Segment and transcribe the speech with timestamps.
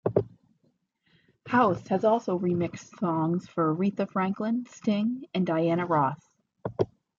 [1.47, 6.25] Hauss has also remixed songs for Aretha Franklin, Sting, and Diana Ross.